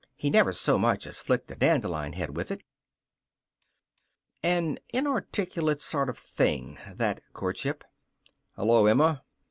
[0.15, 2.63] He never so much as flicked a dandelion head with it.
[4.41, 7.83] An inarticulate sort of thing, that courtship.
[8.55, 9.21] "Hello, Emma."